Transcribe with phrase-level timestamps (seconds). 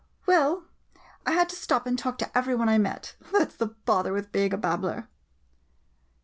[0.25, 0.63] ]Well,
[1.27, 4.13] I had to stop and talk to every one I met— that 's the bother
[4.13, 5.07] with being a babbler